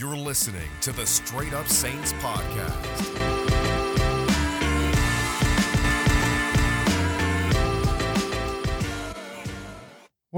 [0.00, 3.39] You're listening to the Straight Up Saints podcast.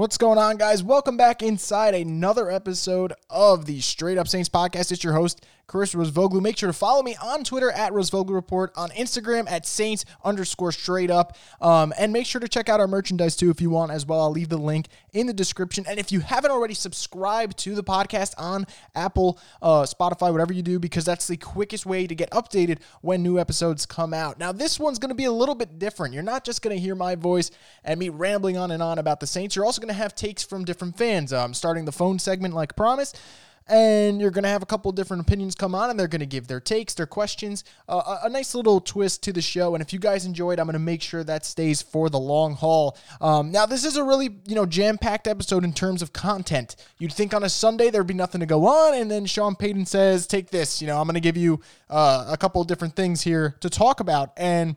[0.03, 0.83] What's going on, guys?
[0.83, 4.91] Welcome back inside another episode of the Straight Up Saints podcast.
[4.91, 6.41] It's your host, Chris Rosvoglu.
[6.41, 10.73] Make sure to follow me on Twitter at Rosvoglu Report, on Instagram at Saints underscore
[10.73, 11.37] straight up.
[11.61, 14.19] Um, and make sure to check out our merchandise too if you want as well.
[14.19, 15.85] I'll leave the link in the description.
[15.87, 20.63] And if you haven't already subscribed to the podcast on Apple, uh, Spotify, whatever you
[20.63, 24.37] do, because that's the quickest way to get updated when new episodes come out.
[24.37, 26.13] Now, this one's going to be a little bit different.
[26.13, 27.51] You're not just going to hear my voice
[27.85, 29.55] and me rambling on and on about the Saints.
[29.55, 31.31] You're also going to have takes from different fans.
[31.31, 33.19] I'm um, starting the phone segment like promised
[33.67, 36.25] and you're going to have a couple different opinions come on and they're going to
[36.25, 37.63] give their takes their questions.
[37.87, 40.65] Uh, a, a, nice little twist to the show and if you guys enjoyed i'm
[40.65, 42.97] going to make sure that stays for the long haul.
[43.21, 46.75] Um, now this is a really you know jam-packed episode in terms of content.
[46.97, 49.85] You'd think on a sunday there'd be nothing to go on and then sean payton
[49.85, 53.21] says take this you know i'm going to give you uh, a couple different things
[53.21, 54.75] here to talk about and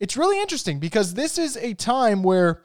[0.00, 2.62] it's really interesting because this is a time where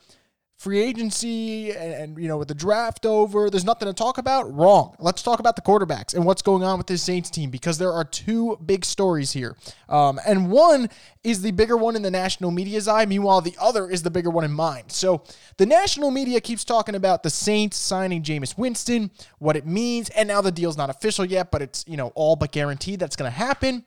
[0.58, 4.52] free agency and, and, you know with the draft over there's nothing to talk about
[4.54, 4.96] wrong.
[5.00, 7.92] Let's talk about the quarterbacks and what's going on with this saints team because there
[7.92, 9.58] are two big stories here.
[9.90, 10.90] Um, and one
[11.24, 14.30] is the bigger one in the national media's eye meanwhile the other is the bigger
[14.30, 14.86] one in mine.
[14.88, 15.24] So
[15.58, 20.28] the national media keeps talking about the saints signing Jameis winston what it means and
[20.28, 23.30] now the deal's not official yet but it's you know all but guaranteed that's going
[23.30, 23.84] to happen.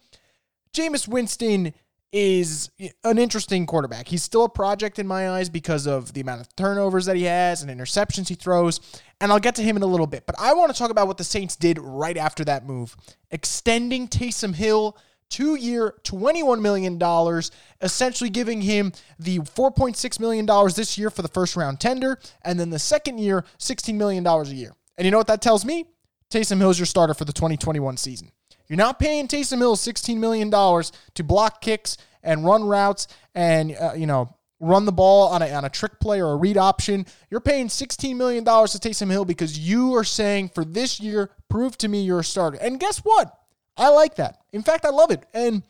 [0.72, 1.72] Jameis winston
[2.18, 2.70] is
[3.04, 4.08] an interesting quarterback.
[4.08, 7.24] He's still a project in my eyes because of the amount of turnovers that he
[7.24, 8.80] has and interceptions he throws.
[9.20, 10.24] And I'll get to him in a little bit.
[10.24, 12.96] But I want to talk about what the Saints did right after that move,
[13.30, 14.96] extending Taysom Hill
[15.28, 17.42] two year, $21 million,
[17.82, 22.70] essentially giving him the $4.6 million this year for the first round tender, and then
[22.70, 24.72] the second year, $16 million a year.
[24.96, 25.84] And you know what that tells me?
[26.30, 28.30] Taysom Hill's your starter for the 2021 season.
[28.68, 33.92] You're not paying Taysom Hill $16 million to block kicks and run routes and, uh,
[33.96, 37.06] you know, run the ball on a, on a trick play or a read option.
[37.30, 41.76] You're paying $16 million to Taysom Hill because you are saying for this year, prove
[41.78, 42.58] to me you're a starter.
[42.60, 43.38] And guess what?
[43.76, 44.40] I like that.
[44.52, 45.24] In fact, I love it.
[45.34, 45.62] And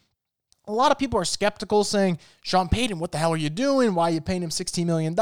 [0.67, 3.95] a lot of people are skeptical saying, Sean Payton, what the hell are you doing?
[3.95, 5.15] Why are you paying him $16 million?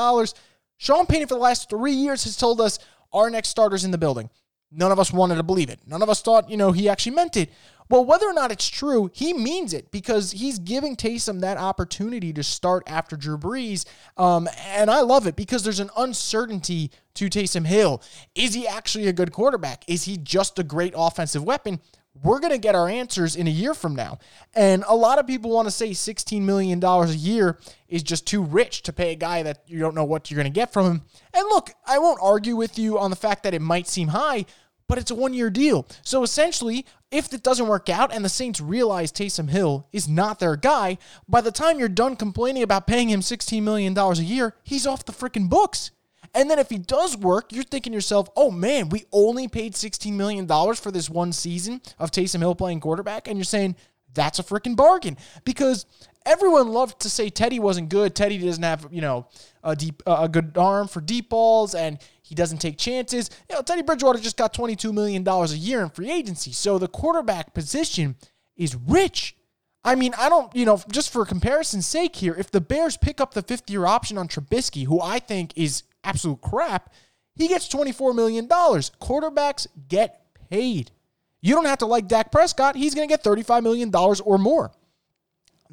[0.77, 2.79] Sean Payton, for the last three years, has told us
[3.12, 4.29] our next starter's in the building.
[4.77, 5.81] None of us wanted to believe it.
[5.87, 7.51] None of us thought, you know, he actually meant it.
[7.91, 12.33] Well, whether or not it's true, he means it because he's giving Taysom that opportunity
[12.33, 13.85] to start after Drew Brees.
[14.17, 18.03] Um, and I love it because there's an uncertainty to Taysom Hill.
[18.35, 19.85] Is he actually a good quarterback?
[19.87, 21.79] Is he just a great offensive weapon?
[22.23, 24.19] We're going to get our answers in a year from now.
[24.55, 27.59] And a lot of people want to say $16 million a year
[27.89, 30.51] is just too rich to pay a guy that you don't know what you're going
[30.51, 31.03] to get from him.
[31.35, 34.47] And look, I won't argue with you on the fact that it might seem high,
[34.89, 35.87] but it's a one year deal.
[36.03, 40.39] So essentially, if it doesn't work out and the Saints realize Taysom Hill is not
[40.39, 44.55] their guy, by the time you're done complaining about paying him $16 million a year,
[44.62, 45.91] he's off the freaking books.
[46.34, 49.75] And then if he does work, you're thinking to yourself, oh man, we only paid
[49.75, 53.28] $16 million for this one season of Taysom Hill playing quarterback.
[53.28, 53.77] And you're saying,
[54.12, 55.17] that's a freaking bargain.
[55.44, 55.87] Because
[56.27, 58.15] everyone loved to say Teddy wasn't good.
[58.15, 59.28] Teddy doesn't have, you know,
[59.62, 63.29] a deep, a good arm for deep balls, and he doesn't take chances.
[63.51, 66.53] You know, Teddy Bridgewater just got $22 million a year in free agency.
[66.53, 68.17] So the quarterback position
[68.57, 69.37] is rich.
[69.85, 73.21] I mean, I don't, you know, just for comparison's sake here, if the Bears pick
[73.21, 76.95] up the fifth year option on Trubisky, who I think is absolute crap,
[77.35, 78.49] he gets $24 million.
[78.49, 80.93] Quarterbacks get paid.
[81.43, 82.75] You don't have to like Dak Prescott.
[82.75, 84.73] He's going to get $35 million or more.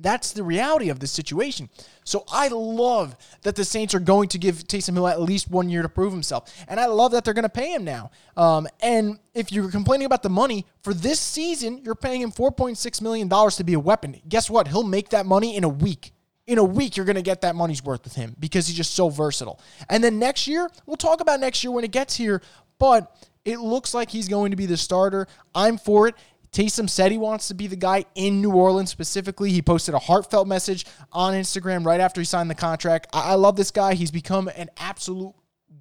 [0.01, 1.69] That's the reality of this situation.
[2.03, 5.69] So I love that the Saints are going to give Taysom Hill at least one
[5.69, 6.53] year to prove himself.
[6.67, 8.11] And I love that they're going to pay him now.
[8.35, 13.01] Um, and if you're complaining about the money, for this season, you're paying him $4.6
[13.01, 14.19] million to be a weapon.
[14.27, 14.67] Guess what?
[14.67, 16.11] He'll make that money in a week.
[16.47, 18.95] In a week, you're going to get that money's worth with him because he's just
[18.95, 19.59] so versatile.
[19.89, 22.41] And then next year, we'll talk about next year when it gets here.
[22.79, 25.27] But it looks like he's going to be the starter.
[25.53, 26.15] I'm for it.
[26.51, 29.51] Taysom said he wants to be the guy in New Orleans specifically.
[29.51, 33.07] He posted a heartfelt message on Instagram right after he signed the contract.
[33.13, 33.93] I, I love this guy.
[33.93, 35.33] He's become an absolute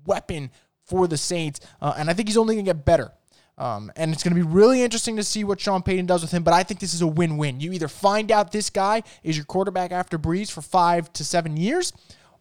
[0.07, 0.51] weapon
[0.85, 3.13] for the Saints, uh, and I think he's only going to get better.
[3.59, 6.31] Um, and it's going to be really interesting to see what Sean Payton does with
[6.31, 6.43] him.
[6.43, 7.61] But I think this is a win win.
[7.61, 11.57] You either find out this guy is your quarterback after Brees for five to seven
[11.57, 11.93] years,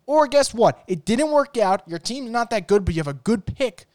[0.05, 0.83] or guess what?
[0.87, 1.87] It didn't work out.
[1.87, 3.85] Your team's not that good, but you have a good pick,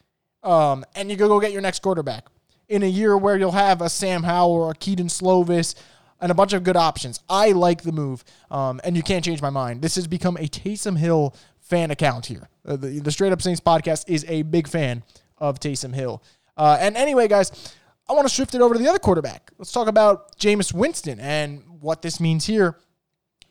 [0.43, 2.27] um, and you go go get your next quarterback
[2.67, 5.75] in a year where you'll have a Sam Howell or a Kedon Slovis
[6.19, 7.19] and a bunch of good options.
[7.29, 9.81] I like the move, um, and you can't change my mind.
[9.81, 12.49] This has become a Taysom Hill fan account here.
[12.65, 15.03] Uh, the, the Straight Up Saints podcast is a big fan
[15.37, 16.23] of Taysom Hill.
[16.57, 17.73] Uh, and anyway, guys,
[18.07, 19.51] I want to shift it over to the other quarterback.
[19.57, 22.77] Let's talk about Jameis Winston and what this means here.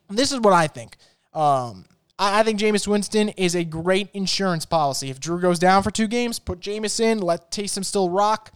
[0.08, 0.96] This is what I think.
[1.32, 1.86] Um,
[2.18, 5.10] I, I think Jameis Winston is a great insurance policy.
[5.10, 8.52] If Drew goes down for two games, put Jameis in, let Taysom still rock,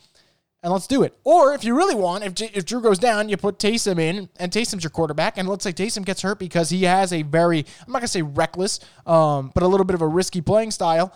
[0.69, 1.17] and let's do it.
[1.25, 4.29] Or if you really want, if, J- if Drew goes down, you put Taysom in,
[4.37, 7.61] and Taysom's your quarterback, and let's say Taysom gets hurt because he has a very,
[7.61, 10.73] I'm not going to say reckless, um, but a little bit of a risky playing
[10.73, 11.15] style.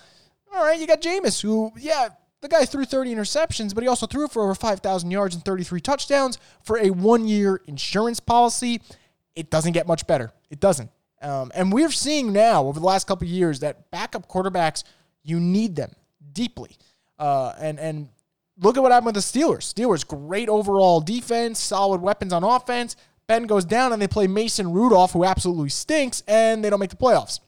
[0.55, 2.09] All right, you got Jameis, who, yeah,
[2.41, 5.83] the guy threw 30 interceptions, but he also threw for over 5,000 yards and 33
[5.83, 8.81] touchdowns for a one year insurance policy.
[9.37, 10.33] It doesn't get much better.
[10.49, 10.91] It doesn't.
[11.21, 14.83] Um, and we're seeing now over the last couple years that backup quarterbacks,
[15.23, 15.93] you need them
[16.33, 16.79] deeply.
[17.19, 18.09] Uh, and and
[18.61, 19.73] look at what happened with the Steelers.
[19.73, 22.97] Steelers, great overall defense, solid weapons on offense.
[23.27, 26.91] Ben goes down and they play Mason Rudolph, who absolutely stinks, and they don't make
[26.91, 27.41] the playoffs.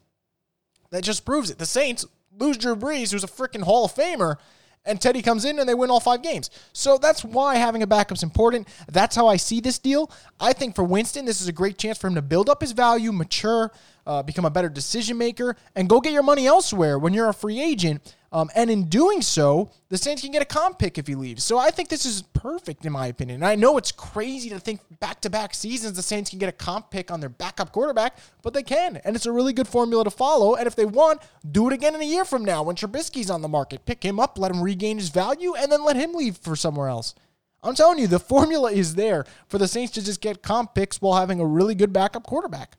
[0.91, 1.57] That just proves it.
[1.57, 2.05] The Saints
[2.37, 4.37] lose Drew Brees, who's a freaking Hall of Famer,
[4.85, 6.49] and Teddy comes in and they win all five games.
[6.71, 8.67] So that's why having a backup's important.
[8.91, 10.11] That's how I see this deal.
[10.39, 12.71] I think for Winston, this is a great chance for him to build up his
[12.71, 13.71] value, mature,
[14.05, 17.33] uh, become a better decision maker, and go get your money elsewhere when you're a
[17.33, 18.15] free agent.
[18.35, 21.41] Um, and in doing so, the Saints can get a comp pick if he leaves.
[21.45, 23.35] So I think this is perfect in my opinion.
[23.37, 26.49] And I know it's crazy to think back to back seasons the Saints can get
[26.49, 28.97] a comp pick on their backup quarterback, but they can.
[29.05, 30.55] And it's a really good formula to follow.
[30.55, 33.41] And if they want, do it again in a year from now when Trubisky's on
[33.41, 33.85] the market.
[33.85, 36.89] Pick him up, let him regain his value, and then let him leave for somewhere
[36.89, 37.15] else.
[37.63, 41.01] I'm telling you, the formula is there for the Saints to just get comp picks
[41.01, 42.75] while having a really good backup quarterback.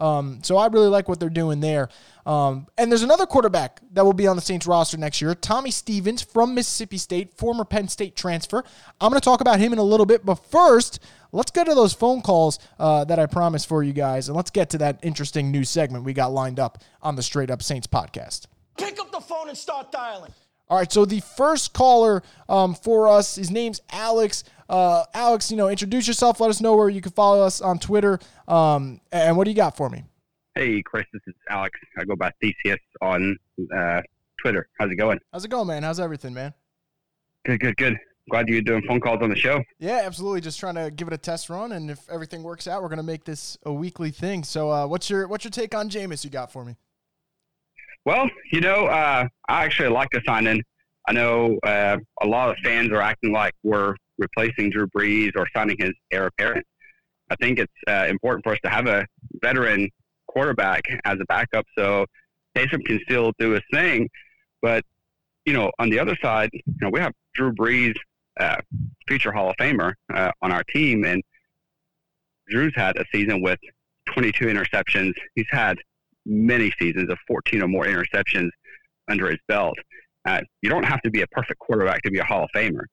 [0.00, 1.88] Um, so I really like what they're doing there.
[2.26, 5.70] Um, and there's another quarterback that will be on the Saints roster next year, Tommy
[5.70, 8.64] Stevens from Mississippi State, former Penn State transfer.
[9.00, 11.00] I'm going to talk about him in a little bit, but first,
[11.32, 14.50] let's go to those phone calls uh, that I promised for you guys, and let's
[14.50, 17.86] get to that interesting new segment we got lined up on the Straight Up Saints
[17.86, 18.46] podcast.
[18.78, 20.32] Pick up the phone and start dialing.
[20.68, 24.44] All right, so the first caller um, for us, his name's Alex.
[24.70, 26.38] Uh, Alex, you know, introduce yourself.
[26.38, 28.20] Let us know where you can follow us on Twitter.
[28.46, 30.04] Um, and what do you got for me?
[30.54, 31.76] Hey, Chris, this is Alex.
[31.98, 33.36] I go by Theseus on
[33.76, 34.00] uh,
[34.40, 34.68] Twitter.
[34.78, 35.18] How's it going?
[35.32, 35.82] How's it going, man?
[35.82, 36.54] How's everything, man?
[37.44, 37.98] Good, good, good.
[38.30, 39.60] Glad you're doing phone calls on the show.
[39.80, 40.40] Yeah, absolutely.
[40.40, 43.02] Just trying to give it a test run, and if everything works out, we're gonna
[43.02, 44.44] make this a weekly thing.
[44.44, 46.22] So, uh, what's your what's your take on Jameis?
[46.22, 46.76] You got for me?
[48.04, 50.62] Well, you know, uh, I actually like the sign in.
[51.08, 55.46] I know uh, a lot of fans are acting like we're replacing Drew Brees or
[55.54, 56.64] signing his heir apparent.
[57.30, 59.06] I think it's uh, important for us to have a
[59.42, 59.88] veteran
[60.28, 62.06] quarterback as a backup so
[62.56, 64.08] Taysom can still do his thing.
[64.62, 64.84] But,
[65.44, 67.94] you know, on the other side, you know, we have Drew Brees,
[68.38, 68.56] uh,
[69.08, 71.04] future Hall of Famer, uh, on our team.
[71.04, 71.22] And
[72.48, 73.58] Drew's had a season with
[74.06, 75.12] 22 interceptions.
[75.34, 75.78] He's had
[76.26, 78.50] many seasons of 14 or more interceptions
[79.08, 79.76] under his belt.
[80.26, 82.84] Uh, you don't have to be a perfect quarterback to be a Hall of Famer.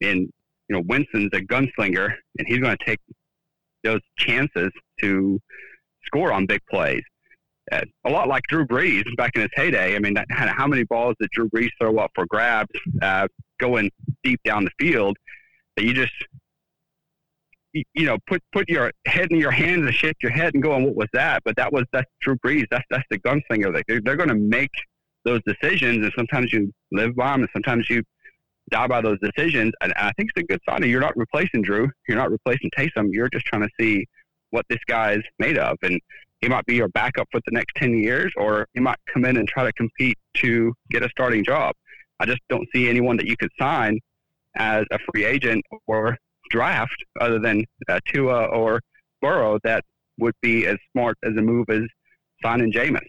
[0.00, 0.30] And
[0.70, 3.00] you know, Winston's a gunslinger, and he's going to take
[3.82, 4.70] those chances
[5.00, 5.40] to
[6.04, 7.02] score on big plays.
[7.72, 9.96] Uh, a lot like Drew Brees back in his heyday.
[9.96, 12.70] I mean, that, how many balls did Drew Brees throw up for grabs,
[13.02, 13.26] uh,
[13.58, 13.90] going
[14.22, 15.16] deep down the field
[15.76, 16.12] that you just,
[17.72, 20.76] you, know, put put your head in your hands and shake your head and go,
[20.78, 22.66] "What was that?" But that was that's Drew Brees.
[22.70, 23.82] That's that's the gunslinger.
[23.86, 24.72] They're, they're going to make
[25.24, 28.02] those decisions, and sometimes you live by them, and sometimes you
[28.70, 29.72] die by those decisions.
[29.80, 30.82] And I think it's a good sign.
[30.88, 31.88] You're not replacing Drew.
[32.08, 33.08] You're not replacing Taysom.
[33.10, 34.06] You're just trying to see
[34.50, 35.76] what this guy is made of.
[35.82, 36.00] And
[36.40, 39.36] he might be your backup for the next 10 years, or he might come in
[39.36, 41.74] and try to compete to get a starting job.
[42.18, 43.98] I just don't see anyone that you could sign
[44.56, 46.16] as a free agent or
[46.50, 48.80] draft other than uh, Tua or
[49.20, 49.84] Burrow that
[50.18, 51.82] would be as smart as a move as
[52.42, 53.00] signing Jameis.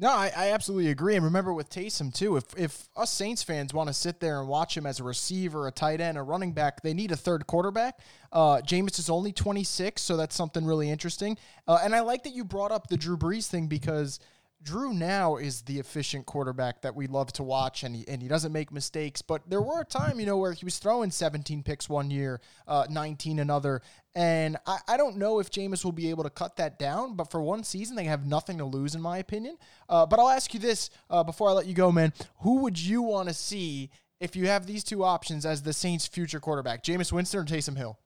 [0.00, 1.16] No, I, I, absolutely agree.
[1.16, 4.48] And remember with Taysom too, if if us Saints fans want to sit there and
[4.48, 7.48] watch him as a receiver, a tight end, a running back, they need a third
[7.48, 7.98] quarterback.
[8.32, 11.36] Uh, Jameis is only 26, so that's something really interesting.
[11.66, 14.20] Uh, and I like that you brought up the Drew Brees thing because–
[14.62, 18.28] Drew now is the efficient quarterback that we love to watch, and he, and he
[18.28, 19.22] doesn't make mistakes.
[19.22, 22.40] But there were a time, you know, where he was throwing 17 picks one year,
[22.66, 23.82] uh, 19 another.
[24.14, 27.30] And I, I don't know if Jameis will be able to cut that down, but
[27.30, 29.56] for one season, they have nothing to lose, in my opinion.
[29.88, 32.12] Uh, but I'll ask you this uh, before I let you go, man.
[32.40, 36.08] Who would you want to see if you have these two options as the Saints'
[36.08, 37.96] future quarterback, Jameis Winston or Taysom Hill?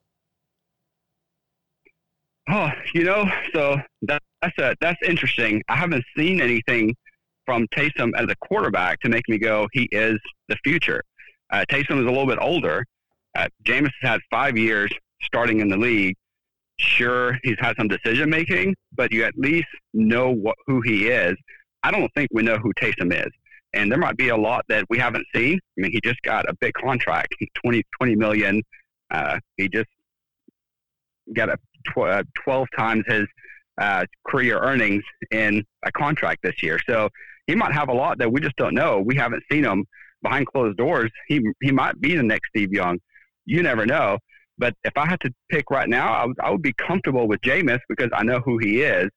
[2.50, 5.62] Oh, you know, so that, that's a, that's interesting.
[5.68, 6.94] I haven't seen anything
[7.46, 10.18] from Taysom as a quarterback to make me go, he is
[10.48, 11.02] the future.
[11.50, 12.84] Uh, Taysom is a little bit older.
[13.36, 14.90] Uh, Jameis has had five years
[15.22, 16.16] starting in the league.
[16.78, 21.36] Sure, he's had some decision making, but you at least know what, who he is.
[21.84, 23.30] I don't think we know who Taysom is.
[23.74, 25.58] And there might be a lot that we haven't seen.
[25.78, 28.62] I mean, he just got a big contract, 20, 20 million
[29.10, 29.88] Uh, he just
[31.34, 31.56] got a
[31.92, 33.24] tw- uh, 12 times his
[33.78, 36.78] uh, career earnings in a contract this year.
[36.88, 37.08] So
[37.46, 39.02] he might have a lot that we just don't know.
[39.04, 39.84] We haven't seen him
[40.22, 41.10] behind closed doors.
[41.26, 42.98] He he might be the next Steve Young.
[43.44, 44.18] You never know.
[44.58, 47.80] But if I had to pick right now, I would, would be comfortable with Jameis
[47.88, 49.08] because I know who he is.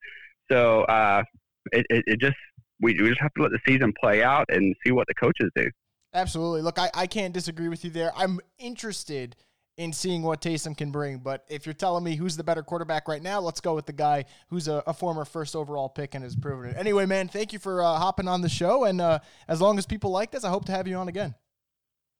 [0.49, 1.23] So uh,
[1.71, 2.37] it, it, it just
[2.81, 5.49] we, we just have to let the season play out and see what the coaches
[5.55, 5.69] do.
[6.13, 6.61] Absolutely.
[6.61, 8.11] Look, I, I can't disagree with you there.
[8.15, 9.35] I'm interested
[9.77, 11.17] in seeing what Taysom can bring.
[11.17, 13.93] But if you're telling me who's the better quarterback right now, let's go with the
[13.93, 16.77] guy who's a, a former first overall pick and has proven it.
[16.77, 18.85] Anyway, man, thank you for uh, hopping on the show.
[18.85, 21.35] And uh, as long as people like this, I hope to have you on again.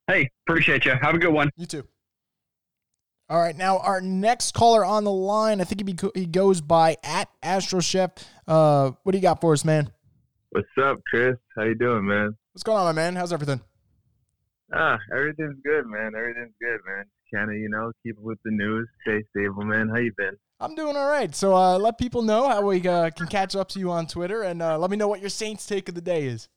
[0.08, 0.94] Hey, appreciate you.
[1.02, 1.50] Have a good one.
[1.56, 1.88] You too.
[3.28, 6.62] All right, now our next caller on the line, I think he, be, he goes
[6.62, 8.12] by at Astro Chef.
[8.48, 9.90] Uh, what do you got for us, man?
[10.52, 11.36] What's up, Chris?
[11.56, 12.38] How you doing, man?
[12.54, 13.16] What's going on, my man?
[13.16, 13.62] How's everything?
[14.72, 16.14] Ah, everything's good, man.
[16.16, 17.06] Everything's good, man.
[17.34, 18.88] Kind of, you know, keep with the news.
[19.02, 19.90] Stay stable, man.
[19.90, 20.38] How you been?
[20.60, 21.36] I'm doing all right.
[21.36, 24.44] So uh, let people know how we uh, can catch up to you on Twitter,
[24.44, 26.48] and uh, let me know what your Saints take of the day is.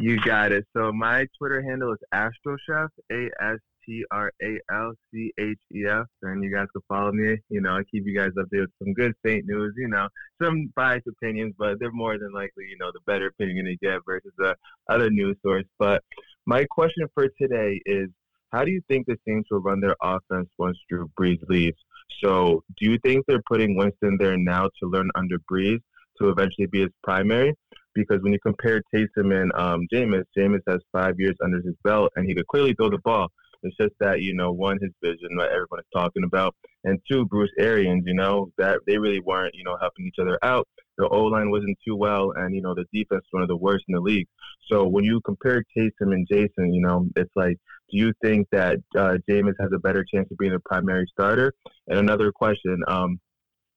[0.00, 0.64] You got it.
[0.74, 5.84] So my Twitter handle is AstralChef, A S T R A L C H E
[5.86, 7.36] F, and you guys can follow me.
[7.50, 9.74] You know, I keep you guys updated with some good Saint news.
[9.76, 10.08] You know,
[10.40, 14.00] some biased opinions, but they're more than likely, you know, the better opinion you get
[14.06, 14.54] versus the
[14.88, 15.66] other news source.
[15.78, 16.02] But
[16.46, 18.08] my question for today is,
[18.52, 21.78] how do you think the Saints will run their offense once Drew Brees leaves?
[22.22, 25.80] So, do you think they're putting Winston there now to learn under Brees
[26.20, 27.54] to eventually be his primary?
[27.94, 32.12] Because when you compare Taysom and um, Jameis, Jameis has five years under his belt,
[32.16, 33.28] and he could clearly throw the ball.
[33.62, 36.54] It's just that you know, one, his vision, what everyone is talking about,
[36.84, 38.04] and two, Bruce Arians.
[38.06, 40.66] You know that they really weren't you know helping each other out.
[40.98, 43.84] The O line wasn't too well, and you know the defense one of the worst
[43.88, 44.28] in the league.
[44.70, 47.56] So when you compare Taysom and Jason, you know it's like,
[47.90, 51.52] do you think that uh, Jameis has a better chance of being the primary starter?
[51.88, 53.18] And another question, um,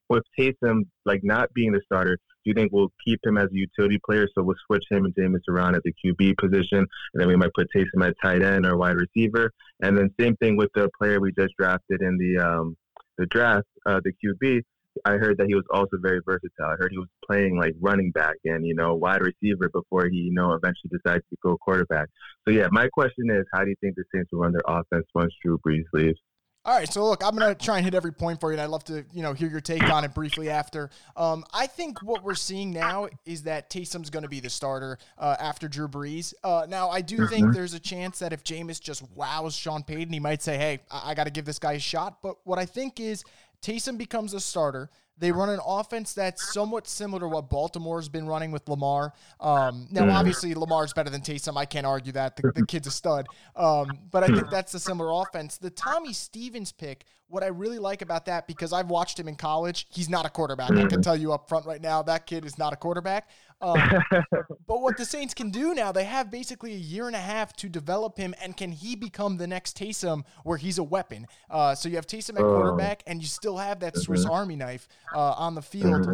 [0.08, 3.56] with Taysom like not being the starter, do you think we'll keep him as a
[3.56, 4.28] utility player?
[4.34, 7.52] So we'll switch him and Jameis around at the QB position, and then we might
[7.54, 9.50] put Taysom at tight end or wide receiver.
[9.82, 12.76] And then same thing with the player we just drafted in the um,
[13.18, 14.62] the draft, uh, the QB.
[15.04, 16.66] I heard that he was also very versatile.
[16.66, 20.16] I heard he was playing like running back and you know wide receiver before he
[20.16, 22.08] you know eventually decided to go quarterback.
[22.46, 25.06] So yeah, my question is, how do you think the Saints will run their offense
[25.14, 26.18] once Drew Brees leaves?
[26.66, 28.70] All right, so look, I'm gonna try and hit every point for you, and I'd
[28.70, 30.90] love to, you know, hear your take on it briefly after.
[31.16, 34.98] Um, I think what we're seeing now is that Taysom's going to be the starter
[35.16, 36.34] uh, after Drew Brees.
[36.42, 40.12] Uh, now, I do think there's a chance that if Jameis just wows Sean Payton,
[40.12, 42.58] he might say, "Hey, I, I got to give this guy a shot." But what
[42.58, 43.22] I think is
[43.66, 44.90] Taysom becomes a starter.
[45.18, 49.14] They run an offense that's somewhat similar to what Baltimore's been running with Lamar.
[49.40, 51.56] Um, now, obviously, Lamar's better than Taysom.
[51.56, 52.36] I can't argue that.
[52.36, 53.26] The, the kid's a stud.
[53.56, 55.56] Um, but I think that's a similar offense.
[55.56, 59.36] The Tommy Stevens pick, what I really like about that, because I've watched him in
[59.36, 60.70] college, he's not a quarterback.
[60.72, 63.30] I can tell you up front right now, that kid is not a quarterback.
[63.60, 67.20] Um, but what the Saints can do now, they have basically a year and a
[67.20, 71.26] half to develop him, and can he become the next Taysom where he's a weapon?
[71.50, 74.88] Uh, so you have Taysom at quarterback, and you still have that Swiss Army knife
[75.14, 76.06] uh, on the field.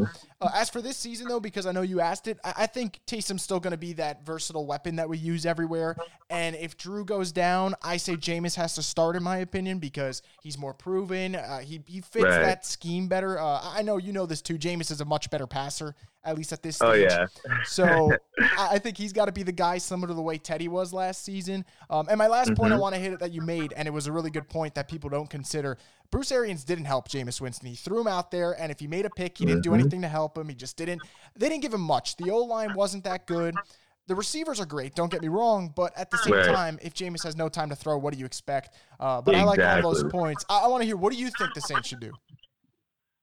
[0.42, 3.00] Uh, as for this season, though, because I know you asked it, I, I think
[3.06, 5.96] Taysom's still going to be that versatile weapon that we use everywhere.
[6.30, 10.22] And if Drew goes down, I say Jameis has to start, in my opinion, because
[10.42, 11.36] he's more proven.
[11.36, 12.42] Uh, he, he fits Right.
[12.42, 13.38] that scheme better.
[13.38, 14.58] Uh, I know you know this too.
[14.58, 15.94] Jameis is a much better passer,
[16.24, 16.88] at least at this stage.
[16.88, 17.26] Oh yeah,
[17.64, 20.68] So I I think he's got to be the guy similar to the way Teddy
[20.68, 21.64] was last season.
[21.90, 23.90] Um, and my last point I want to hit it that you made, and it
[23.90, 25.76] was a really good point that people don't consider.
[26.12, 27.68] Bruce Arians didn't help Jameis Winston.
[27.68, 30.02] He threw him out there, and if he made a pick, he didn't do anything
[30.02, 30.46] to help him.
[30.46, 31.02] He just didn't.
[31.34, 32.16] They didn't give him much.
[32.18, 33.58] The O line wasn't that good.
[34.08, 34.94] The receivers are great.
[34.94, 36.44] Don't get me wrong, but at the same Right.
[36.44, 38.76] time, if Jameis has no time to throw, what do you expect?
[39.00, 40.44] Uh, but I like all those points.
[40.50, 40.96] I, I want to hear.
[40.96, 42.12] What do you think the Saints should do?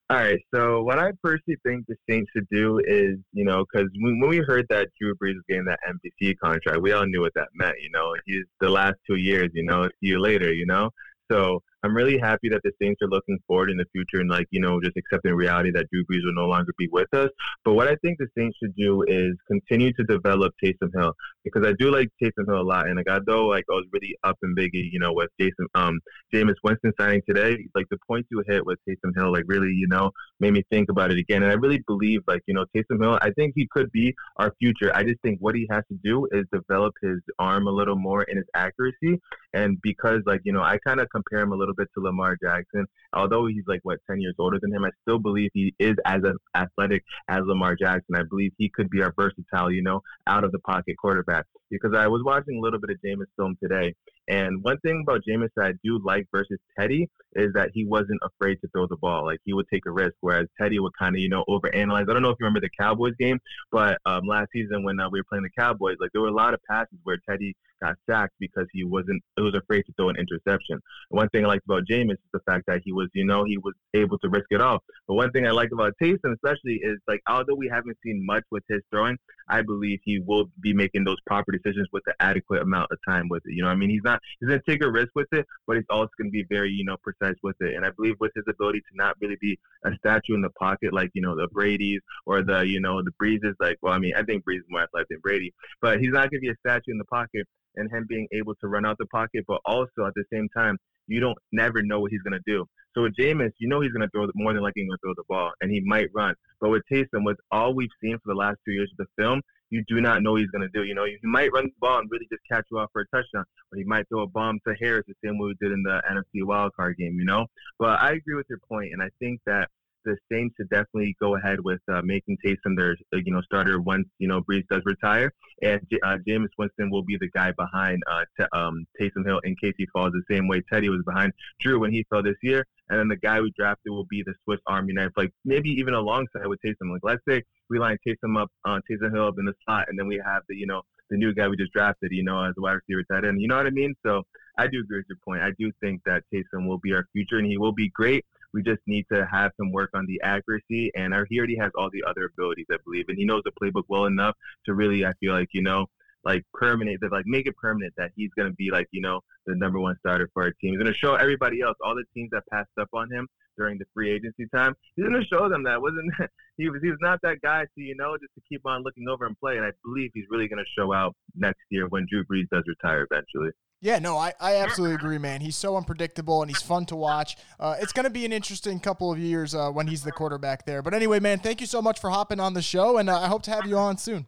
[0.08, 0.40] All right.
[0.52, 4.30] So what I personally think the Saints should do is, you know, because when, when
[4.30, 7.46] we heard that Drew Brees was getting that MVP contract, we all knew what that
[7.54, 7.76] meant.
[7.80, 9.50] You know, he's the last two years.
[9.54, 10.52] You know, see you later.
[10.52, 10.90] You know,
[11.30, 14.46] so I'm really happy that the Saints are looking forward in the future and like
[14.50, 17.30] you know just accepting reality that Drew Brees will no longer be with us.
[17.64, 21.66] But what I think the Saints should do is continue to develop Taysom Hill because
[21.66, 22.86] I do like Taysom Hill a lot.
[22.86, 26.00] And like although like I was really up and biggie, you know, with Jason um
[26.32, 29.88] Jameis Winston signing today, like the points you hit with Taysom Hill, like really you
[29.88, 31.42] know made me think about it again.
[31.42, 34.52] And I really believe like you know Taysom Hill, I think he could be our
[34.58, 34.94] future.
[34.94, 38.24] I just think what he has to do is develop his arm a little more
[38.28, 39.20] and his accuracy.
[39.54, 42.36] And because like you know I kind of compare him a little bit to Lamar
[42.42, 45.96] Jackson, although he's like what ten years older than him, I still believe he is
[46.04, 46.20] as
[46.54, 48.16] athletic as Lamar Jackson.
[48.16, 51.29] I believe he could be our versatile, you know, out of the pocket quarterback.
[51.70, 53.94] Because I was watching a little bit of Jameis film today,
[54.28, 58.20] And one thing about Jameis that I do like versus Teddy is that he wasn't
[58.22, 59.24] afraid to throw the ball.
[59.24, 62.08] Like he would take a risk, whereas Teddy would kind of, you know, overanalyze.
[62.08, 63.38] I don't know if you remember the Cowboys game,
[63.70, 66.34] but um, last season when uh, we were playing the Cowboys, like there were a
[66.34, 70.08] lot of passes where Teddy got sacked because he wasn't he was afraid to throw
[70.08, 70.78] an interception.
[71.08, 73.58] One thing I liked about Jameis is the fact that he was, you know, he
[73.58, 74.82] was able to risk it all.
[75.08, 78.44] But one thing I liked about Taysom especially is like although we haven't seen much
[78.50, 79.16] with his throwing,
[79.48, 83.28] I believe he will be making those proper decisions with the adequate amount of time
[83.28, 83.54] with it.
[83.54, 85.86] You know, I mean, he's not he's gonna take a risk with it, but he's
[85.90, 87.74] also gonna be very, you know, precise with it.
[87.74, 90.92] And I believe with his ability to not really be a statue in the pocket
[90.92, 93.54] like you know the Brady's or the you know the Breeses.
[93.60, 96.30] Like, well, I mean, I think Brees is more athletic than Brady, but he's not
[96.30, 99.06] gonna be a statue in the pocket and him being able to run out the
[99.06, 100.76] pocket, but also at the same time,
[101.06, 102.64] you don't never know what he's gonna do.
[102.94, 105.24] So with Jameis, you know he's gonna throw the, more than likely gonna throw the
[105.28, 106.34] ball, and he might run.
[106.60, 109.42] But with Taysom, with all we've seen for the last two years of the film,
[109.70, 110.84] you do not know he's gonna do.
[110.84, 113.16] You know, he might run the ball and really just catch you off for a
[113.16, 115.82] touchdown, or he might throw a bomb to Harris the same way we did in
[115.82, 117.18] the NFC wildcard game.
[117.18, 117.46] You know,
[117.78, 119.68] but I agree with your point, and I think that
[120.04, 123.80] the Saints should definitely go ahead with uh, making Taysom their uh, you know starter
[123.80, 128.02] once you know Brees does retire, and uh, Jameis Winston will be the guy behind
[128.10, 131.32] uh, t- um, Taysom Hill in case he falls the same way Teddy was behind
[131.60, 134.34] Drew when he fell this year, and then the guy we drafted will be the
[134.44, 136.92] Swiss Army knife, like maybe even alongside with Taysom.
[136.92, 139.98] Like let's say we line Taysom up, uh, Taysom Hill up in the slot, and
[139.98, 142.54] then we have the you know the new guy we just drafted, you know, as
[142.56, 143.40] a wide receiver tight end.
[143.40, 143.94] You know what I mean?
[144.06, 144.22] So
[144.56, 145.42] I do agree with your point.
[145.42, 148.24] I do think that Taysom will be our future, and he will be great.
[148.52, 151.90] We just need to have him work on the accuracy, and he already has all
[151.92, 155.12] the other abilities, I believe, and he knows the playbook well enough to really, I
[155.20, 155.86] feel like, you know,
[156.24, 159.54] like permanent, that like make it permanent that he's gonna be like, you know, the
[159.54, 160.72] number one starter for our team.
[160.72, 163.26] He's gonna show everybody else, all the teams that passed up on him
[163.56, 164.74] during the free agency time.
[164.96, 166.12] He's gonna show them that wasn't
[166.56, 169.08] he was he was not that guy to you know just to keep on looking
[169.08, 169.56] over and play.
[169.56, 173.06] And I believe he's really gonna show out next year when Drew Brees does retire
[173.10, 173.50] eventually.
[173.82, 175.40] Yeah, no, I, I absolutely agree, man.
[175.40, 177.38] He's so unpredictable and he's fun to watch.
[177.58, 180.66] Uh, it's going to be an interesting couple of years uh, when he's the quarterback
[180.66, 180.82] there.
[180.82, 183.28] But anyway, man, thank you so much for hopping on the show, and uh, I
[183.28, 184.26] hope to have you on soon.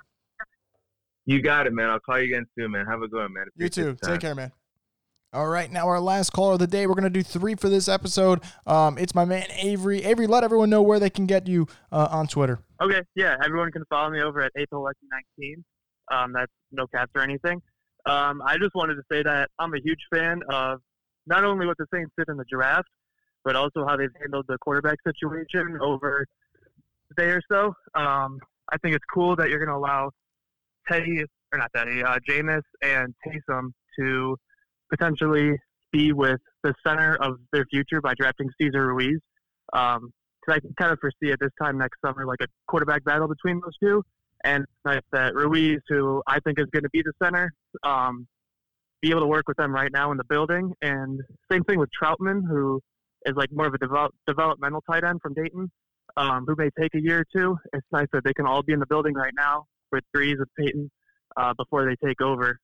[1.27, 1.91] You got it, man.
[1.91, 2.87] I'll call you again soon, man.
[2.87, 3.47] Have a good one, man.
[3.57, 3.97] You too.
[4.03, 4.53] Take care, man.
[5.35, 6.87] All right, now our last caller of the day.
[6.87, 8.41] We're going to do three for this episode.
[8.67, 10.03] Um, it's my man Avery.
[10.05, 12.59] Avery, let everyone know where they can get you uh, on Twitter.
[12.83, 15.63] Okay, yeah, everyone can follow me over at APOLEXY19.
[16.11, 17.63] Um, that's no caps or anything.
[18.07, 20.81] Um, I just wanted to say that I'm a huge fan of
[21.27, 22.89] not only what the Saints did in the draft,
[23.45, 26.27] but also how they've handled the quarterback situation over
[27.11, 27.75] a day or so.
[27.95, 28.39] Um,
[28.73, 30.11] I think it's cool that you're going to allow
[30.91, 34.37] Teddy, or not Teddy, uh, Jameis and Taysom to
[34.91, 35.53] potentially
[35.93, 39.19] be with the center of their future by drafting Cesar Ruiz.
[39.73, 40.13] Um,
[40.45, 43.29] because I can kind of foresee at this time next summer like a quarterback battle
[43.29, 44.03] between those two.
[44.45, 47.53] And it's nice that Ruiz, who I think is going to be the center,
[47.85, 48.27] um,
[49.01, 50.73] be able to work with them right now in the building.
[50.83, 52.81] And same thing with Trautman, who
[53.27, 55.71] is like more of a develop, developmental tight end from Dayton,
[56.17, 57.57] um, who may take a year or two.
[57.73, 60.49] It's nice that they can all be in the building right now with Brees with
[60.59, 60.91] Payton
[61.37, 62.59] uh, before they take over.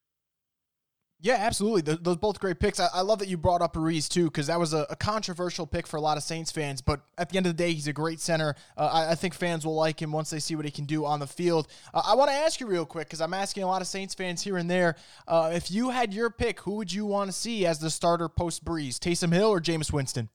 [1.21, 1.83] Yeah, absolutely.
[1.83, 2.79] Those, those both great picks.
[2.79, 5.67] I, I, love that you brought up Ruiz too, because that was a, a, controversial
[5.67, 6.81] pick for a lot of Saints fans.
[6.81, 8.55] But at the end of the day, he's a great center.
[8.77, 11.05] Uh, I, I, think fans will like him once they see what he can do
[11.05, 11.67] on the field.
[11.93, 14.15] Uh, I want to ask you real quick, because I'm asking a lot of Saints
[14.15, 14.95] fans here and there.
[15.27, 18.29] Uh, if you had your pick, who would you want to see as the starter
[18.29, 20.29] post Brees, Taysom Hill or Jameis Winston?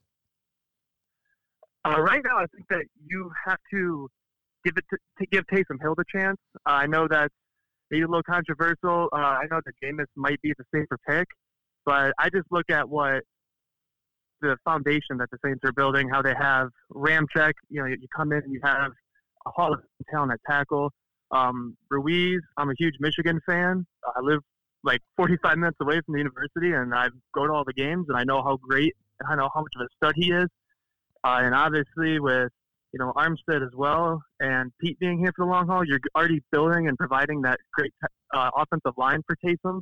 [1.85, 4.09] Uh, right now, I think that you have to
[4.65, 6.37] give it to, to give Taysom Hill the chance.
[6.65, 7.31] I know that
[7.93, 9.07] maybe a little controversial.
[9.13, 11.27] Uh, I know that Jameis might be the safer pick,
[11.85, 13.21] but I just look at what
[14.41, 17.53] the foundation that the Saints are building, how they have Ramczyk.
[17.69, 18.91] You know, you come in and you have
[19.45, 19.79] a Hall of
[20.09, 20.91] Talent at tackle.
[21.31, 23.85] Um, Ruiz, I'm a huge Michigan fan.
[24.03, 24.41] I live
[24.83, 28.17] like 45 minutes away from the university, and I go to all the games, and
[28.17, 28.93] I know how great,
[29.27, 30.47] I know how much of a stud he is.
[31.23, 32.49] Uh, and obviously, with
[32.93, 36.41] you know, Armstead as well, and Peat being here for the long haul, you're already
[36.51, 37.91] building and providing that great
[38.33, 39.81] uh, offensive line for Taysom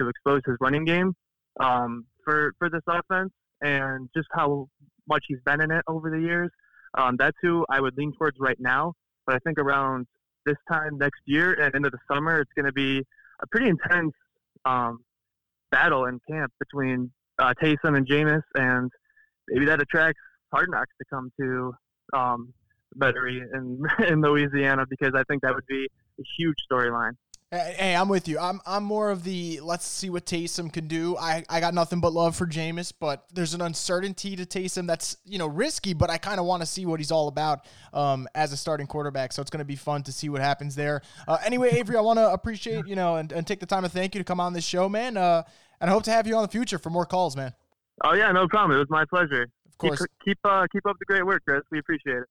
[0.00, 1.14] to expose his running game
[1.60, 4.68] um, for for this offense, and just how
[5.06, 6.50] much he's been in it over the years.
[6.96, 8.94] Um, that's who I would lean towards right now.
[9.26, 10.06] But I think around
[10.46, 13.02] this time next year and into the summer, it's going to be
[13.42, 14.12] a pretty intense
[14.64, 15.00] um,
[15.70, 18.90] battle in camp between uh, Taysom and Jameis, and
[19.48, 20.20] maybe that attracts
[20.52, 21.74] Hard Knocks to come to
[22.12, 22.52] um,
[22.98, 25.86] Metairie in in Louisiana because I think that would be
[26.18, 27.12] a huge storyline.
[27.52, 28.40] Hey, I'm with you.
[28.40, 31.16] I'm I'm more of the let's see what Taysom can do.
[31.16, 35.16] I, I got nothing but love for Jameis, but there's an uncertainty to Taysom that's
[35.24, 38.26] you know risky, but I kind of want to see what he's all about um,
[38.34, 39.32] as a starting quarterback.
[39.32, 41.02] So it's going to be fun to see what happens there.
[41.28, 43.88] Uh, anyway, Avery, I want to appreciate you know and, and take the time to
[43.88, 45.16] thank you to come on this show, man.
[45.16, 45.44] Uh,
[45.80, 47.54] and I hope to have you on the future for more calls, man.
[48.02, 48.76] Oh yeah, no problem.
[48.76, 49.46] It was my pleasure.
[49.80, 50.00] Of course.
[50.00, 51.62] Keep keep, uh, keep up the great work, Chris.
[51.70, 52.28] We appreciate it.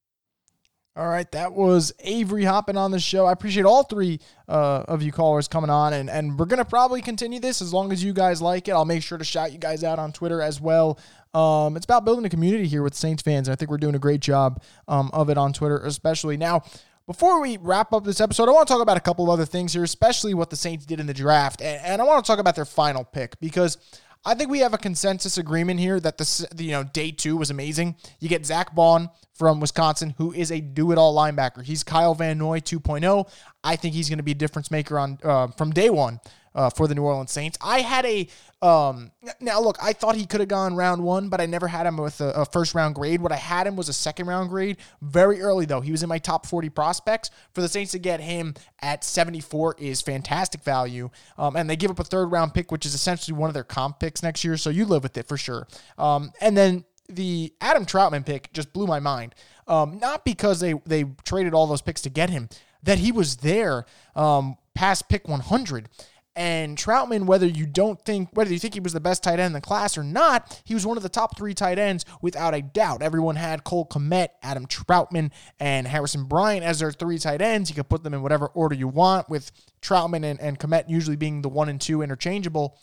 [0.97, 3.25] All right, that was Avery hopping on the show.
[3.25, 6.65] I appreciate all three uh, of you callers coming on, and, and we're going to
[6.65, 8.71] probably continue this as long as you guys like it.
[8.71, 10.97] I'll make sure to shout you guys out on Twitter as well.
[11.34, 13.95] Um, it's about building a community here with Saints fans, and I think we're doing
[13.95, 16.38] a great job um, of it on Twitter, especially.
[16.38, 16.63] Now,
[17.08, 19.45] before we wrap up this episode, I want to talk about a couple of other
[19.45, 22.31] things here, especially what the Saints did in the draft, and, and I want to
[22.31, 23.77] talk about their final pick because–
[24.28, 27.52] I think we have a consensus agreement here that the you know day two was
[27.52, 27.96] amazing.
[28.20, 31.64] You get Zack Baun from Wisconsin, who is a do-it-all linebacker.
[31.64, 33.30] He's Kyle Van Noy 2.0.
[33.64, 36.20] I think he's going to be a difference maker on uh, from day one
[36.56, 37.58] uh, for the New Orleans Saints.
[37.62, 38.28] I had a
[38.62, 41.86] um, now look, I thought he could have gone round one, but I never had
[41.86, 43.22] him with a, a, first round grade.
[43.22, 44.78] What I had him was a second round grade.
[45.02, 47.30] Very early though, he was in my top 40 prospects.
[47.54, 51.91] For the Saints to get him at 74 is fantastic value, um, and they give
[51.91, 54.58] up a third round pick, which is essentially one of their comp picks next year.
[54.58, 55.68] So you live with it for sure.
[55.98, 59.36] Um, and then the Adam Trautman pick just blew my mind.
[59.68, 62.50] Um, not because they they traded all those picks to get him,
[62.84, 65.89] that he was there um, past pick 100.
[66.38, 69.48] And Trautman, whether you don't think, whether you think he was the best tight end
[69.48, 72.54] in the class or not, he was one of the top three tight ends without
[72.54, 73.02] a doubt.
[73.02, 77.69] Everyone had Cole Kmet, Adam Trautman, and Harrison Bryant as their three tight ends.
[77.69, 81.15] You could put them in whatever order you want, with Trautman and, and Kmet usually
[81.15, 82.78] being the one and two interchangeable.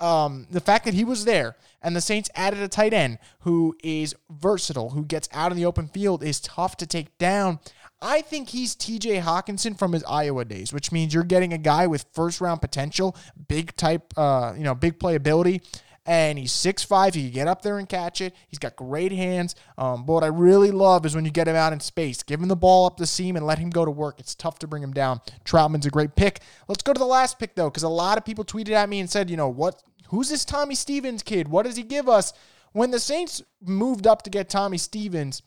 [0.00, 3.76] Um, the fact that he was there and the Saints added a tight end who
[3.82, 7.58] is versatile, who gets out in the open field, is tough to take down.
[8.00, 11.86] I think he's TJ Hockenson from his Iowa days, which means you're getting a guy
[11.86, 13.16] with first round potential,
[13.48, 15.62] big type, uh, you know, big playability.
[16.06, 17.14] And he's 6'5.
[17.14, 18.34] He can get up there and catch it.
[18.48, 19.54] He's got great hands.
[19.76, 22.40] Um, but what I really love is when you get him out in space, give
[22.40, 24.18] him the ball up the seam and let him go to work.
[24.18, 25.20] It's tough to bring him down.
[25.44, 26.40] Trautman's a great pick.
[26.66, 29.00] Let's go to the last pick, though, because a lot of people tweeted at me
[29.00, 29.82] and said, you know, what?
[30.08, 31.48] Who's this Tommy Stevens kid?
[31.48, 32.32] What does he give us?
[32.72, 35.42] When the Saints moved up to get Tommy Stevens,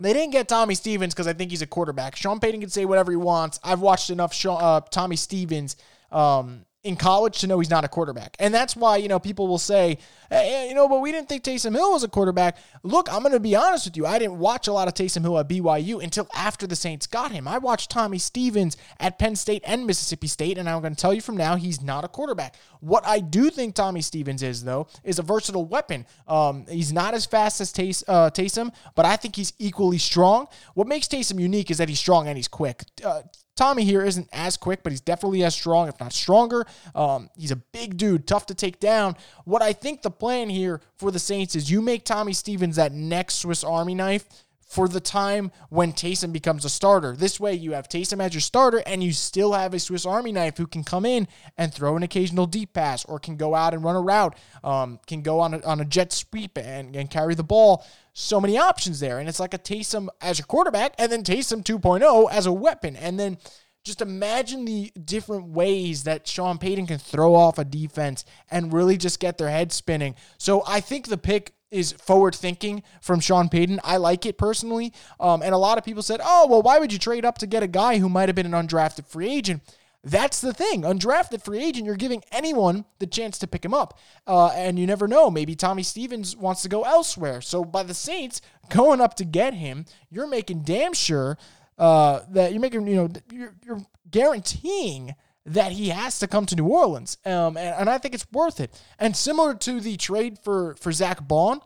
[0.00, 2.16] they didn't get Tommy Stevens because I think he's a quarterback.
[2.16, 3.60] Sean Payton can say whatever he wants.
[3.62, 5.76] I've watched enough uh, Tommy Stevens
[6.10, 8.36] um, in college to know he's not a quarterback.
[8.38, 9.98] And that's why, you know, people will say,
[10.30, 12.56] hey, you know, but we didn't think Taysom Hill was a quarterback.
[12.82, 14.06] Look, I'm going to be honest with you.
[14.06, 17.32] I didn't watch a lot of Taysom Hill at BYU until after the Saints got
[17.32, 17.46] him.
[17.46, 21.12] I watched Tommy Stevens at Penn State and Mississippi State, and I'm going to tell
[21.12, 22.56] you from now, he's not a quarterback.
[22.80, 26.06] What I do think Tommy Stevens is, though, is a versatile weapon.
[26.26, 30.46] Um, he's not as fast as Tays- uh, Taysom, but I think he's equally strong.
[30.72, 32.84] What makes Taysom unique is that he's strong and he's quick.
[33.04, 33.22] Uh,
[33.60, 36.64] Tommy here isn't as quick, but he's definitely as strong, if not stronger.
[36.94, 39.16] Um, he's a big dude, tough to take down.
[39.44, 42.92] What I think the plan here for the Saints is you make Tommy Stevens that
[42.92, 44.26] next Swiss Army knife
[44.70, 47.16] for the time when Taysom becomes a starter.
[47.16, 50.30] This way, you have Taysom as your starter, and you still have a Swiss Army
[50.30, 51.26] knife who can come in
[51.58, 55.00] and throw an occasional deep pass, or can go out and run a route, um,
[55.08, 57.84] can go on a, on a jet sweep and, and carry the ball.
[58.12, 61.64] So many options there, and it's like a Taysom as your quarterback, and then Taysom
[61.64, 63.38] 2.0 as a weapon, and then
[63.82, 68.96] just imagine the different ways that Sean Payton can throw off a defense and really
[68.96, 70.14] just get their head spinning.
[70.38, 73.80] So I think the pick is forward thinking from Sean Payton.
[73.84, 74.92] I like it personally.
[75.18, 77.46] Um, and a lot of people said, oh, well, why would you trade up to
[77.46, 79.62] get a guy who might have been an undrafted free agent?
[80.02, 80.82] That's the thing.
[80.82, 83.98] Undrafted free agent, you're giving anyone the chance to pick him up.
[84.26, 85.30] Uh, and you never know.
[85.30, 87.40] Maybe Tommy Stevens wants to go elsewhere.
[87.40, 91.36] So by the Saints going up to get him, you're making damn sure
[91.78, 95.14] uh, that you're making, you know, you're, you're guaranteeing
[95.46, 97.16] that he has to come to New Orleans.
[97.24, 98.80] Um, and, and I think it's worth it.
[98.98, 101.60] And similar to the trade for, for Zack Baun,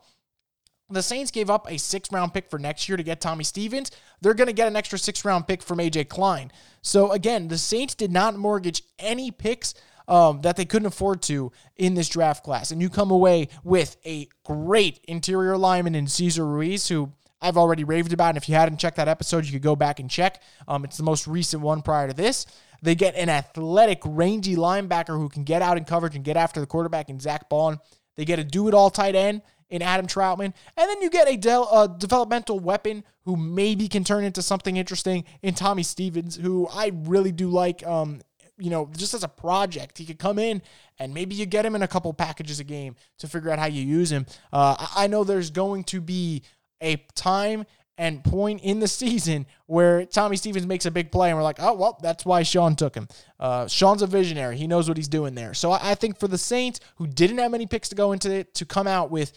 [0.89, 3.91] the Saints gave up a six round pick for next year to get Tommy Stevens.
[4.21, 6.51] They're going to get an extra six round pick from AJ Klein.
[6.81, 9.73] So again, the Saints did not mortgage any picks
[10.07, 12.71] um, that they couldn't afford to in this draft class.
[12.71, 17.11] And you come away with a great interior lineman in Cesar Ruiz, who
[17.41, 18.29] I've already raved about.
[18.29, 20.41] And if you hadn't checked that episode, you could go back and check.
[20.67, 22.45] Um, it's the most recent one prior to this.
[22.81, 26.59] They get an athletic, rangy linebacker who can get out in coverage and get after
[26.59, 27.79] the quarterback in Zack Baun.
[28.15, 30.53] They get a do it all tight end in Adam Trautman.
[30.77, 35.25] And then you get a de- developmental weapon who maybe can turn into something interesting
[35.41, 37.85] in Tommy Stevens, who I really do like.
[37.85, 38.21] Um,
[38.57, 40.61] you know, just as a project, he could come in
[40.97, 43.65] and maybe you get him in a couple packages a game to figure out how
[43.65, 44.25] you use him.
[44.53, 46.43] Uh, I know there's going to be
[46.81, 47.65] a time
[47.97, 51.59] and point in the season where Tommy Stevens makes a big play and we're like,
[51.59, 53.07] oh, well, that's why Sean took him.
[53.39, 54.57] Uh, Sean's a visionary.
[54.57, 55.53] He knows what he's doing there.
[55.53, 58.31] So I, I think for the Saints, who didn't have many picks to go into
[58.31, 59.31] it, to come out with,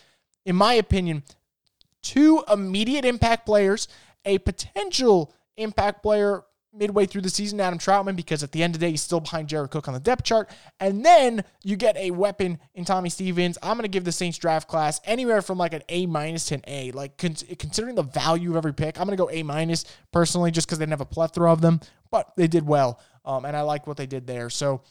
[0.44, 1.23] in my opinion,
[2.03, 3.87] two immediate impact players,
[4.25, 6.42] a potential impact player
[6.73, 9.21] midway through the season, Adam Trautman, because at the end of the day, he's still
[9.21, 10.51] behind Jared Cook on the depth chart.
[10.81, 13.59] And then you get a weapon in Tommy Stevens.
[13.63, 16.57] I'm going to give the Saints draft class anywhere from like an A minus to
[16.57, 16.91] an A.
[16.93, 20.51] Like con- considering the value of every pick, I'm going to go A minus personally,
[20.51, 23.01] just because they didn't have a plethora of them, but they did well.
[23.25, 24.51] Um, and I like what they did there.
[24.51, 24.83] So,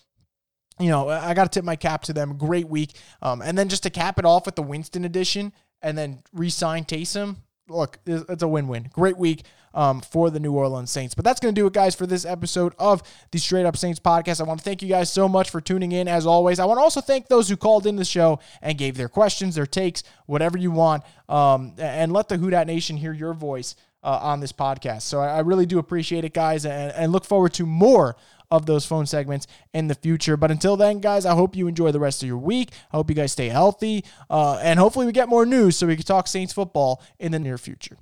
[0.79, 2.37] you know, I got to tip my cap to them.
[2.37, 2.93] Great week.
[3.21, 6.49] Um, and then just to cap it off with the Winston edition and then re
[6.49, 7.37] sign Taysom
[7.69, 8.89] look, it's a win-win.
[8.93, 9.43] Great week
[9.77, 11.13] um, for the New Orleans Saints.
[11.13, 13.99] But that's going to do it, guys, for this episode of the Straight Up Saints
[13.99, 14.41] podcast.
[14.41, 16.59] I want to thank you guys so much for tuning in, as always.
[16.59, 19.53] I want to also thank those who called in the show and gave their questions,
[19.53, 23.75] their takes, whatever you want, um, and let the Who Dat Nation hear your voice
[24.03, 25.03] uh, on this podcast.
[25.03, 28.15] So I, I, really do appreciate it, guys, and, and look forward to more
[28.49, 30.37] of those phone segments in the future.
[30.37, 32.71] But until then, guys, I hope you enjoy the rest of your week.
[32.91, 34.05] I hope you guys stay healthy.
[34.29, 37.39] Uh, and hopefully, we get more news so we can talk Saints football in the
[37.39, 37.97] near future.